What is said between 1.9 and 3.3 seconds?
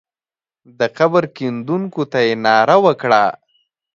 ته یې ناره وکړه.